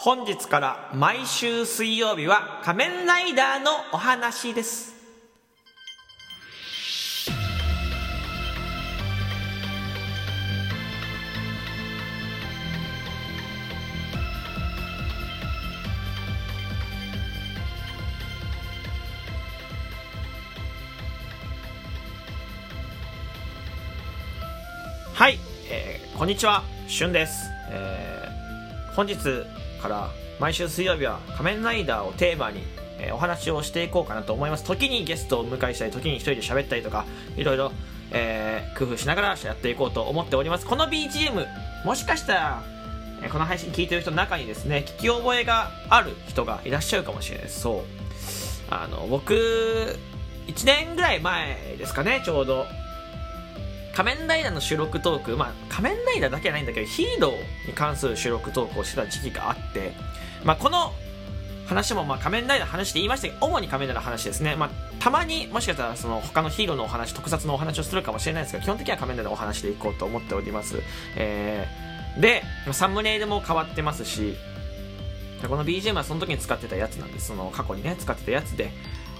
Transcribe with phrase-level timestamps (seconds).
[0.00, 4.94] 本日から毎週水曜日は仮面ライダーのお話です。
[25.12, 29.16] はい、えーこんにちはしゅんです、えー本日
[29.78, 32.62] から毎週水曜日は仮面ライダーをテーマに、
[33.00, 34.64] えお話をしていこうかなと思います。
[34.64, 37.72] 時にゲストをお迎えしたり時に一人で喋ったりとかいろいろ、
[38.10, 40.66] えー工夫しながらやっていこうと思っております。
[40.66, 41.46] この BGM
[41.84, 42.62] もしかしたら
[43.22, 47.44] えこの配信聞いてる人の中にですね聞き覚えがある人がいらっしゃるかもしれない。
[47.46, 47.82] ですそう。
[48.70, 49.34] あの僕
[50.46, 52.66] 1年ぐらい前ですかねちょうど。
[53.98, 59.92] 仮面ライダーの収録トーク、まあ、仮面ライダーだけじゃないんだけど、ヒーローに関する収録トークをしてた時期があって、
[60.44, 60.92] まあ、この
[61.66, 64.54] 話も、まあ、仮面ライダーの話で言いましたけど、主に仮面ライダーの話ですね。
[64.54, 70.80] まあ、たまにもしかしたら、その、他のヒーローのお話、特撮のお話をするかもしれないですが、基本的には仮面ライダーのお話でいこうと思っております。
[71.16, 74.36] えー、で、サムネイルも変わってますし、
[75.48, 77.26] この BGM はその時に使ってたやつなんです。
[77.26, 78.70] その過去にね、使ってたやつで、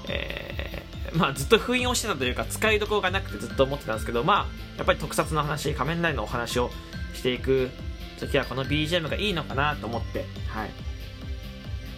[0.09, 6.71] えーまあずっと封印をしてたというか、使いどころがなくてずっと思ってたんですけど、まあ、やっぱり特撮の話、仮面ライダーのお話を
[7.15, 7.71] していく
[8.21, 10.71] 時はこの BGM がいいのかなと思って、はい。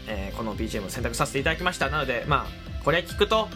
[0.07, 1.91] えーこの BGM を選択させていただきました。
[1.91, 3.49] なので、まあ、これ聞くと、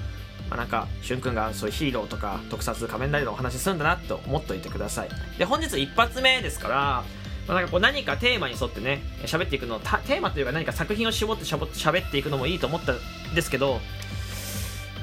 [0.50, 5.08] まあ、なんか、しゅんくんがそういうヒーローとか特撮仮面ライダーのお話するんだなと思っておいてください。
[5.38, 7.04] で、本日一発目ですから、
[7.46, 12.98] ま、なんかこう何かテーマに沿ってね、喋っていくの、テーマというか何か作品を絞ってしゃぼ喋っていくのもいいと思ったん
[13.34, 13.80] ですけど、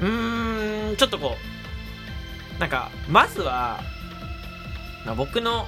[0.02, 1.36] うーん、ちょっとこ
[2.58, 3.82] う、なんか、まずは、
[5.06, 5.68] まあ、僕の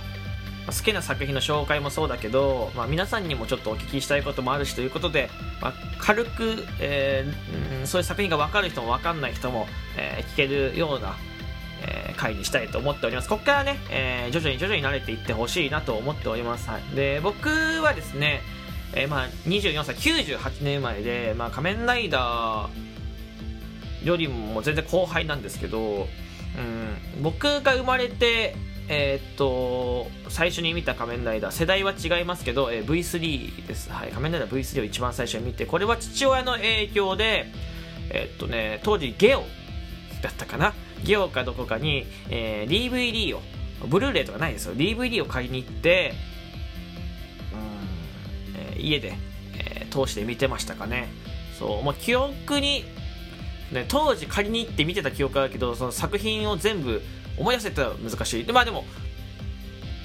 [0.68, 5.30] 好きな作品の紹介もそうだけど、まあ、皆さんにもちょっとお聞きしたいこともあるしということで、
[5.62, 7.54] まあ、軽く、えー
[7.86, 9.68] そういう作品が分かる人も分かんない人も、
[9.98, 11.18] えー聞けるような、
[11.82, 13.28] えー回にしたいと思っております。
[13.28, 18.42] ここからね、え徐々に徐々に慣れていってほしいなと思っております、はい、で僕はですね、
[18.96, 22.93] えまあ、24歳98年生まれで、まあ、仮面ライダー
[24.04, 28.56] よりも全然後輩なんですけど、うん、僕が生まれて
[28.90, 37.46] えーっと最初に見た仮面ライダー世代は違いますけど、えー V3 です、はい、仮面ライダー V3 を一番最初に見てこれは父親の影響で
[38.10, 39.44] えーっとね当時ゲオ
[40.22, 40.74] だったかな？
[41.04, 43.42] ゲオかどこかに、えー DVD を
[43.88, 44.76] ブルーレイとかないですよ。
[44.76, 46.14] DVD を買いに行って
[47.52, 49.16] うん、え家で、
[49.58, 51.10] えー通して見てましたかね。
[51.60, 52.84] そうもう記憶に
[53.74, 57.02] ね、当時借りに行って見てた記憶あるけどその作品を全部
[57.38, 58.46] 思い出せたら難しい。
[58.46, 58.86] でまあでも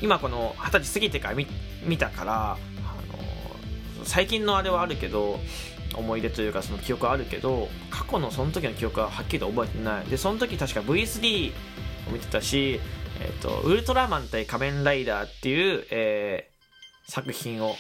[0.02, 1.46] 今この二十歳過ぎてから見
[1.84, 5.38] 見たから、あの最近のあれはあるけど
[5.94, 10.06] 思い出というかその記憶はあるけど過去のその時の記憶ははっきりと覚えてない。
[10.06, 11.52] でその時確か V3
[12.08, 12.80] を見てたし、
[13.20, 16.58] えっとウルトラマン対仮面ライダーっていう、えー
[17.10, 17.74] 作品を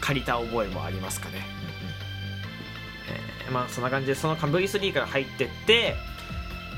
[0.00, 1.46] 借りた覚えもありますかね、
[3.50, 5.94] まあそんな感じでその V3 から入ってって、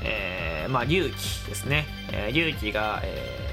[0.03, 3.49] えーまあ龍騎ですね、えー、龍騎が、えー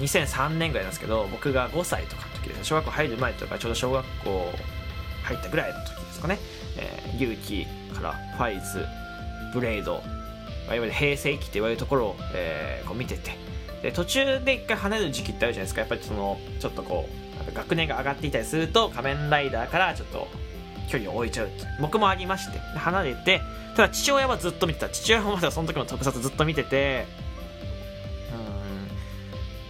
[0.00, 2.64] 2003年ぐらいなんですけど僕が5歳とかの時ですね。
[2.64, 4.52] 小学校入る前とかちょうど小学校
[5.22, 6.38] 入ったぐらいの時ですかね、
[6.76, 7.64] えー、龍騎
[7.94, 8.84] からファイズ
[9.52, 10.02] ブレード、
[10.66, 13.32] まあいわゆる平成期って言われるところを、えーこう見てて。
[13.82, 15.82] で途中で一回離れる時期ってあるじゃないですか。
[15.82, 17.06] やっぱりそのちょっとこ
[17.48, 20.26] う学年が上がっていたりすると仮面ライダーからちょっと
[20.88, 21.50] 距離を置いちゃう
[21.80, 23.40] 僕もありまして離れて
[23.76, 27.06] ただ父親はずっと見てた父親もまだその時も特撮ずっと見てて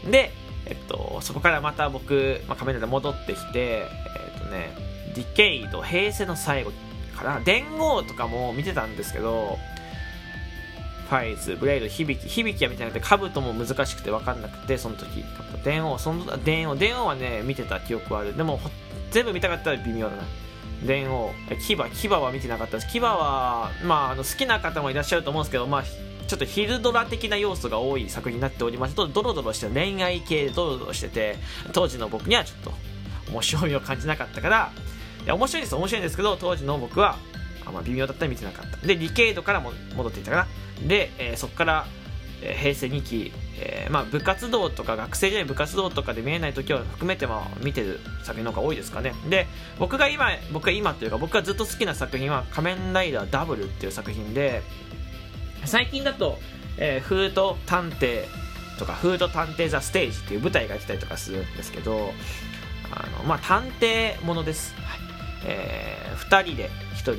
[0.05, 0.31] うんで、
[0.67, 3.89] えっと、そこからまた僕、まあ、仮面ライダー戻ってきてえ
[4.37, 4.77] っとね
[5.15, 6.73] ディケイド平成の最後
[7.17, 9.59] から伝言とかも見てたんですけど
[11.09, 15.25] ファイズ、ブレイド、響き、響きは見てなくて、カブトも難しくて分かんなくて、その時、
[15.63, 18.37] 電王、その、電王、電王はね、見てた記憶はある。
[18.37, 18.59] でも、
[19.11, 20.23] 全部見たかったら微妙だな。
[20.85, 22.89] 電王、え牙、牙は見てなかったです。
[22.93, 31.37] 牙は、まあ、あの、好きな方もいらっしゃると思うんですけど、まあ、ちょっとヒルドラ的な要素が多い作品になっておりまして、ドロドロして恋愛系でドロドロしてて、
[31.73, 32.73] 当時の僕にはちょっと
[33.31, 34.73] 面白みを感じなかったから、
[35.25, 37.17] いや、面白いです、面白いんですけど、当時の僕は、
[37.67, 38.87] あまあ、微妙だったら見てなかった。
[38.87, 40.47] で、リケイドからも戻っていったかな。
[40.87, 41.87] で、えーそこから、
[42.43, 49.15] えー平成2期、えーまあ、部活動とか学生時代部活動とかで見えない時を含めてまあ見てる作品の方が多いですかね。
[49.29, 49.47] で
[49.79, 54.63] 僕が今僕が今というか僕がずっと好きな作品は「仮面ライダーダブル」っていう作品で
[55.65, 56.39] 最近だと
[56.79, 58.25] 「えーフード探偵」
[58.79, 62.13] とか「フード探偵ザステージ」っていう舞台が来たりとかするんですけど
[62.91, 65.01] あの、まあ、探偵ものです、はい。
[65.47, 67.15] えー、2人で1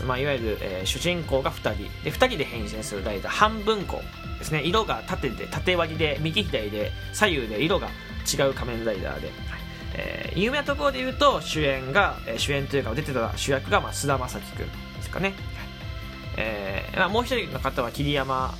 [0.00, 2.04] 人、まあ、いわゆる、えー、主人公が2人。
[2.04, 4.02] で2人で変身するライダー半分子
[4.42, 4.62] ですね。
[4.64, 7.88] 色が縦で縦割りで右左で左右で色が
[8.32, 9.34] 違う仮面ライダーで、はい。
[9.94, 14.66] えー、有名なところで言うと主演が、えー、主演というか出てた主役が、まあ、菅田将暉君
[14.96, 15.36] ですかね、はい。
[16.38, 18.54] えーまあ、もう一人の方は桐山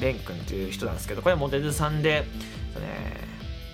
[0.00, 2.26] 蓮君という人なんですけどこれはモデルさんで、ね、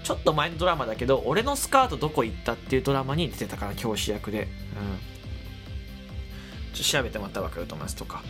[0.05, 4.49] ちょっと前のドラマだけど「俺のスカートどこ行った?」っていうドラマに出てたから教師役で、うん、
[6.73, 8.23] 調べてもらったら分かると思いますとか、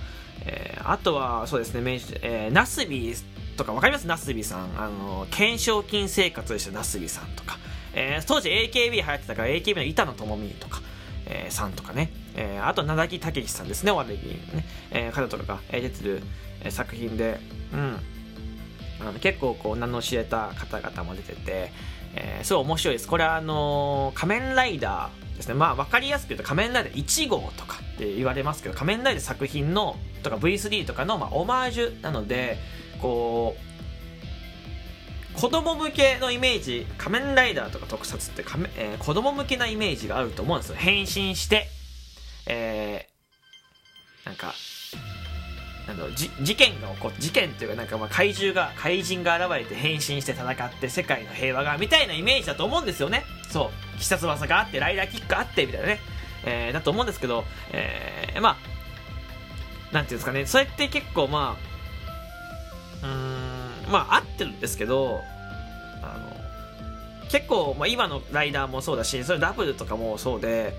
[0.45, 3.15] えー、あとはそうですね、えー、ナスビ
[3.57, 4.07] とか分かります？
[4.07, 4.81] ナスビさん。
[4.81, 7.59] あの懸賞金生活をしてナスビさんとか、
[7.95, 10.81] えー、当時 AKB 流行ってたから AKB の板野友美とか、
[11.27, 16.23] えー、さんとかね、えー、あと名木武さんですねお笑い芸人ね、えー、方とかが出てる、
[16.65, 17.39] え作品で。
[17.73, 17.99] うん。
[19.01, 21.73] あの結構こう名の知れた方々も出てて、
[22.15, 23.09] えー、すごい面白いです。
[23.09, 25.55] これはあのー、仮面ライダーですね。
[25.55, 32.59] まあ分かりやすく言うと仮面ライダー1号とかって言われますけど、仮面ライダー作品のとか V3 とかのまあオマージュなので、
[33.01, 33.73] こう、
[35.35, 40.77] 子供向けのイメージ、仮面ライダーとか特撮って仮面、えー、子供向けなイメージがあると思うんですよ。
[40.77, 41.69] 変身して、
[42.47, 44.55] えー、なんか、
[45.93, 53.25] あのじ事件が起こ事件っていうかなんかまあ怪獣が怪人が現れて変身して戦って世界の平和がみたいなイメージだと思うんですよね。
[53.51, 53.99] そう。
[53.99, 56.01] 必殺技があってライダーキックあってみたいなね、
[56.45, 58.57] えー、だと思うんですけど、えー、ま
[59.93, 60.47] あなんていうんですかね。
[60.47, 61.59] それって結構ま
[63.03, 65.21] あうーんまあ合ってるんですけど
[66.03, 70.75] あの結構、まあ、今のライダーもそうだしそれダブルとかもそうで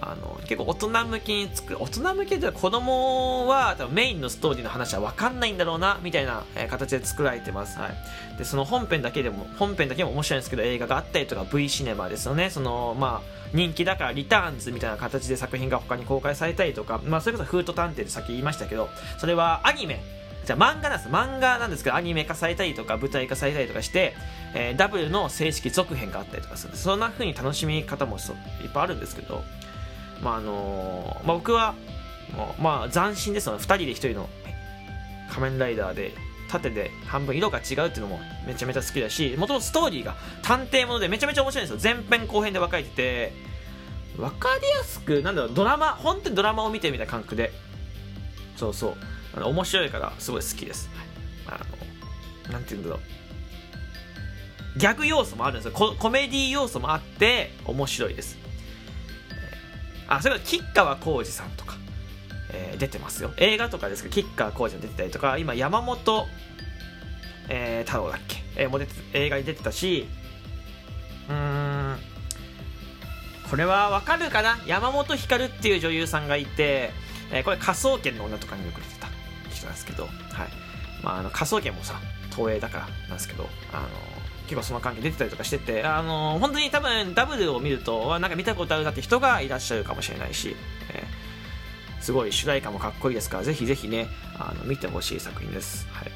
[0.00, 12.50] あの結構大人向けに作る大人向けでは子供は多分メインのストーリーの話は分かんないんだろうなみたいな、え形で作られてます、はい、でその本編だけでも本編だけも面白いんですけど映画があったりとか V シネマですよね。
[12.50, 20.00] そのまあ人気だからリターンズみたいな形で作品が他に公開されたりとか、まあ、それこそフート探偵でさっき言いましたけどそれはアニメ。
[20.44, 21.10] じゃあ漫画なんです。
[21.10, 24.14] 漫画なんですけどアニメ化されたりとか舞台化されたりとかして、
[24.54, 29.42] えー、ダブルの正式続編があったりとかするそんな風に楽しみ方もいっぱいあるんですけど。
[30.22, 31.74] まああのまあ、僕は、
[32.60, 34.28] まあ、斬新ですので2人で1人の
[35.30, 36.14] 仮面ライダーで
[36.50, 41.94] 縦で半分色が違うっていうのもめちゃめちゃ好きだしもともとストーリーが探偵ものでめちゃめちゃ面白いんですよ。
[41.94, 43.32] 前編後編で分かれてて
[44.16, 47.52] 分かりやすくなんだろうドラマ本当にドラマを見てみたいな感覚で。
[48.56, 48.94] そうそう。
[49.36, 50.90] あの面白いからすごい好きです、
[51.46, 51.60] あ
[52.46, 54.78] のなんて言うんだろう。
[54.78, 55.72] ギャグ要素もあるんですよ。
[55.72, 58.36] ココメディ要素もあって面白いです。
[60.08, 61.76] あ、それから吉川浩司さんとか、
[62.50, 63.32] えー、出てますよ。
[63.36, 66.26] 映画とかですけど、吉川浩司が出てたりとか、今、山本、
[67.48, 70.08] えー、太郎だっけ、えー、も出て映画に出てたし、
[71.28, 71.98] うーん、
[73.50, 74.58] これはわかるかな？
[74.66, 76.90] 山本光っていう女優さんがいて、
[77.30, 79.08] えー、これ、科捜研の女とかによく出てた
[79.50, 80.12] 人なんですけど、はい。
[81.02, 82.00] まあ、あの、科捜研もさ、
[82.38, 83.88] 東映だからなんですけど、あの
[84.44, 90.56] 結構その関係出てたりとかしてて、あの本当に多分ダブルを見ると、なんか見たことあるなって人がいらっしゃるかもしれないし、
[90.92, 94.08] えー、すごい主題歌もかっこいいですから、ぜひぜひね、
[94.38, 95.86] あの見てほしい作品です。
[95.92, 96.12] はい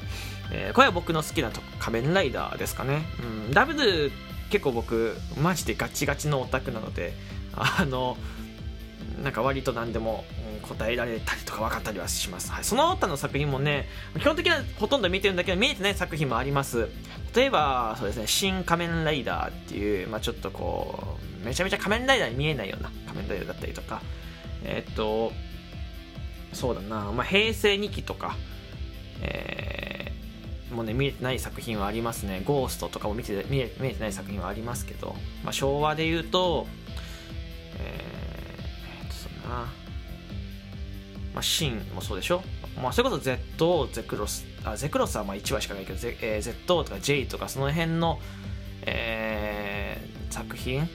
[0.51, 3.03] えー、これは僕の好きな仮面ライダーですかね。
[3.47, 4.11] うん、ダブル
[4.49, 7.13] 結構僕、マジでガチガチのオタクなので、
[7.55, 8.17] あの、
[9.21, 10.25] なんか割と何でも
[10.61, 13.87] 答えられたりとか分かったりはします、はい、その他の作品もね
[14.17, 16.89] 基本的にはほとんど見てるんだけど見えてない作品もあります。
[17.35, 24.01] 例えばそうですね「新仮面ライダー」っていう、まあ、ちょっとこうめちゃめちゃ仮面ライダーに見えないような仮面ライダーだったりとか。
[24.65, 25.33] えー、っと
[26.53, 28.37] そうだな、まあ、平成2期とか
[29.21, 32.41] えー、もうね見えてない作品はありますね。
[32.45, 36.82] ゴーストとかも見て見え見えてない作品はありますけど、まあ、昭和で言うとえー、えー、っと
[39.43, 39.67] な
[41.33, 42.43] まあ、シンもそうでしょ、
[42.81, 48.19] まあ、それこそ ZO、ゼクロス、あゼクロスはまあ1話しかないけど、Z, えー、Z とか J とかその辺の、
[48.83, 50.87] えー、作品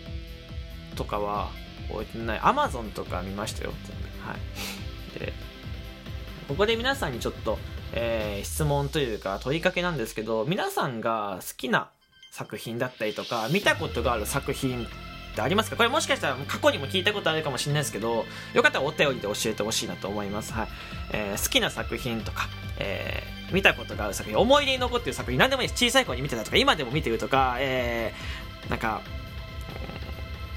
[0.94, 1.50] とかは
[1.90, 2.40] 置いてない。
[2.40, 3.72] Amazon とか見ましたよ。
[4.24, 5.18] はい。
[5.18, 5.32] で、
[6.46, 7.58] ここで皆さんにちょっと、
[7.92, 11.90] えー、質問というか問いかけなんですけど、皆さんが好きな
[12.30, 14.86] 作品だったりとか、見たことがある作品
[15.38, 15.76] ってありますか？
[15.76, 20.52] これもしかしたら過去にも聞いたことあるかもしれないですけど、よかったらお便りで教えてほしいなと思います。
[20.52, 20.68] はい。
[21.12, 25.84] えー、好きな作品とか、えー、見たことがある作品、思い出に残ってる作品、何でもいいです。
[25.84, 29.00] 小さい頃に見てたとか、今でも見てるとか、えー、なんか、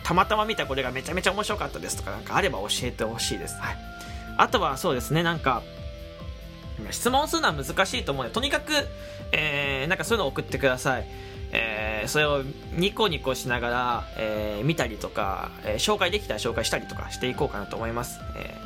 [0.03, 3.55] たまたま見たこれがめちゃめちゃ面白かったですとか、なんかあれば教えてほしいです。
[3.59, 3.77] はい。
[4.37, 5.61] あとはそうですね、なんか、
[6.89, 8.73] 質問するのは難しいと思うのでとにかく、
[9.31, 11.07] えー、なんかそういうのを送ってください
[11.53, 12.43] えー、それを
[12.73, 18.19] ニコニコしながら、えー、見たりとか、えー、紹介できたら紹介したりとかしていこうかなと思います。
[18.37, 18.57] え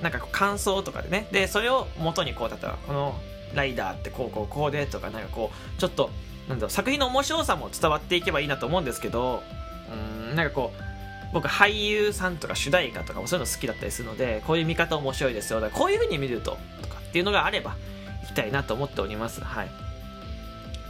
[0.00, 1.28] ー、なんか感想とかでね。
[1.30, 3.14] で、それを元にこう、例えばこの
[3.54, 6.10] ライダーってこうこうこうでとか、なんかこう、ちょっと、
[6.48, 9.42] なんだろう、作品の面白さも伝わっていけばいいなと思うんですけど、
[10.28, 10.82] うん、なんかこう、
[11.32, 15.60] 僕俳優さんとか主題歌とかもそういうの好きだったりするので、こういう見方面白いですよ。
[15.60, 17.76] だからこういう風に見ると、とかっていうのがあれば、
[18.22, 19.40] 行きたいなと思っております。
[19.40, 19.89] はい。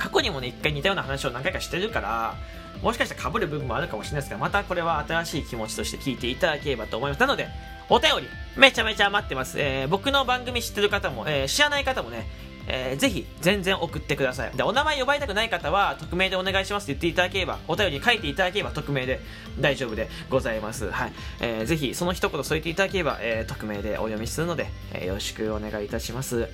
[0.01, 2.35] 過去にもね、一回似たような話を何回かしてるから、
[2.83, 7.21] もしかしたら被る部分もあるかもしれないですが、またこれは新しい気持ちとして聞いていただければと思います。
[7.21, 7.49] なので、
[7.91, 9.61] お便り、めちゃめちゃ待ってます。
[9.61, 12.27] えー、僕の番組知ってる方も、えー、知らない方もね、
[12.67, 14.57] えー、ぜひ、全然送ってください。
[14.57, 19.21] で、お名前呼ばれたくない方は、匿名でお願いしますって言っていただければ、お便り書いていただければ、匿名で
[19.59, 20.91] 大丈夫でございます。
[20.91, 21.13] はい。
[21.41, 26.49] えー、ぜひ、その一言添えていただければ、えー、匿名でお読みするので、えー、よろしくお願いいたします。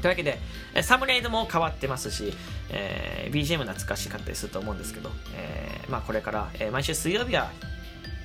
[0.00, 0.38] というわけで、
[0.82, 2.32] サムネイルも変わってますし、
[2.70, 7.50] えー、BGM 懐かしかったりすると思うんですけど、えー、まあ、これから、えー、毎週水曜日は、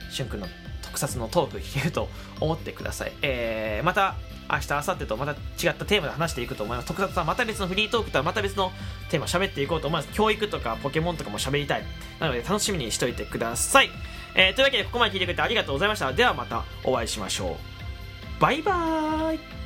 [0.10, 0.48] しゅんくんの
[0.82, 3.12] 特撮のトーク聞けると思ってください。
[3.22, 4.16] えー、また、
[4.50, 6.88] 明日、明後日とまた違ったテーマで話していくと思います。
[6.88, 8.72] 特撮はまた別のフリートークとはまた別の
[9.10, 10.14] テーマ喋っていこうと思います。
[10.14, 11.84] 教育とかポケモンとかも喋りたい。
[12.20, 13.90] なので楽しみにしておいてください。
[14.36, 16.14] えー、というわけでここまで聞いてくれてありがとうございました。
[16.14, 17.58] ではまたお会いしましょ
[18.40, 18.42] う。
[18.42, 19.65] バイバーイ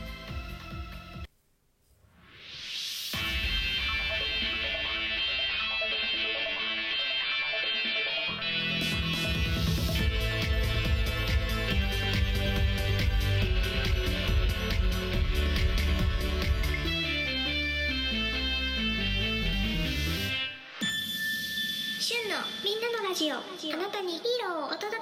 [23.20, 23.36] ジオ。
[23.36, 23.40] あ
[23.76, 24.99] なたにヒーローをお届け